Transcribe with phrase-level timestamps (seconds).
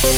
[0.00, 0.10] Опять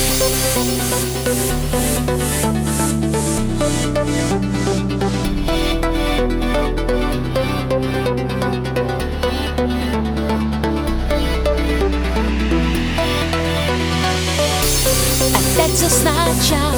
[15.89, 16.75] сначала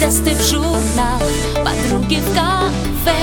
[0.00, 1.20] Тесты в журнал
[1.56, 3.18] Подруги в кафе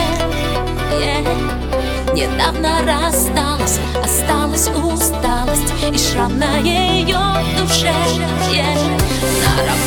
[0.92, 2.14] yeah.
[2.14, 6.87] Недавно рассталась Осталась усталость И шрам на ее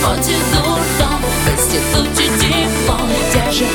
[0.00, 3.66] На работе дурдом В институте диплом Где же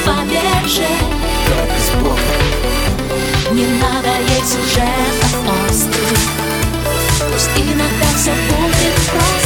[3.52, 5.36] Не надо ей сюжетов
[5.70, 6.20] острых
[7.32, 9.45] Пусть иногда все будет просто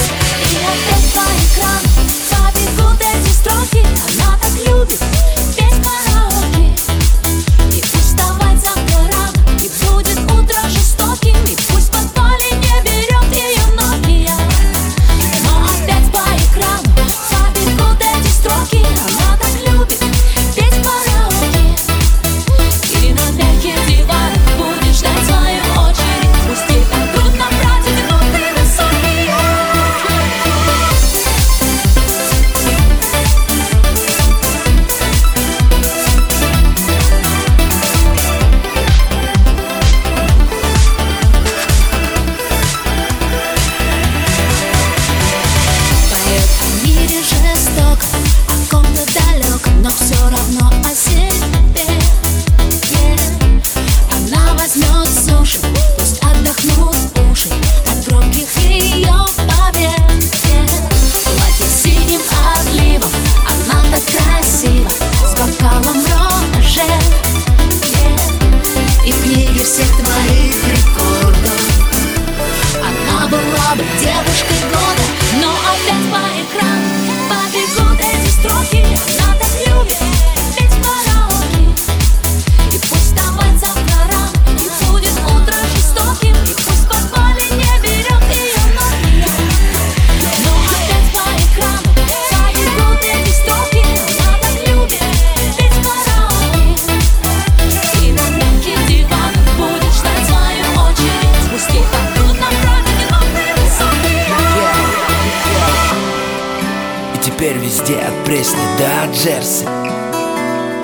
[107.40, 109.64] теперь везде от Пресни до Джерси.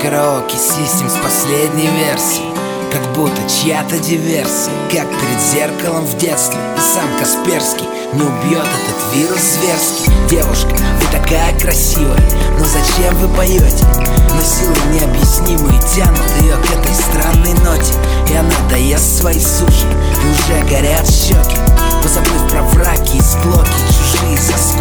[0.02, 2.50] Караоке систем с последней версией,
[2.94, 4.72] Как будто чья-то диверсия.
[4.90, 6.58] Как перед зеркалом в детстве.
[6.78, 12.24] И сам Касперский не убьет этот вирус зверский Девушка, вы такая красивая.
[12.58, 13.86] Но зачем вы поете?
[14.34, 17.94] Но силы необъяснимые тянут ее к этой странной ноте.
[18.32, 19.88] И она доест свои суши.
[20.24, 21.58] И уже горят щеки.
[22.02, 24.75] Позабыв про враги и склоки Чужие соски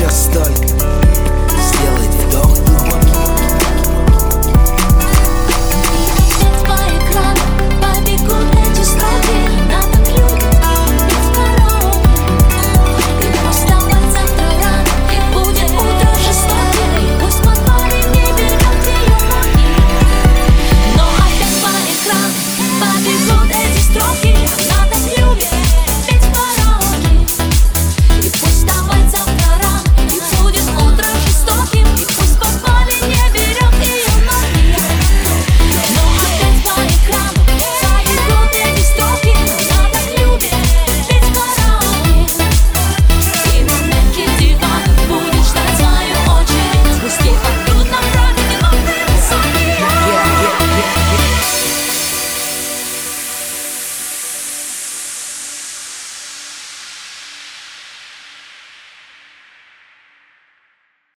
[0.00, 0.66] сейчас только
[1.60, 3.20] сделать вдох глубокий.
[6.64, 7.44] По экрану
[7.82, 12.00] побегут эти строки, она так без порога.
[13.20, 13.74] И просто
[14.10, 14.72] завтра
[15.34, 16.90] будет утро жестоким,
[17.20, 17.58] пусть под
[18.14, 19.68] не берет ее ноги.
[20.96, 22.40] Но опять по экрану
[22.80, 24.29] побегут эти строки.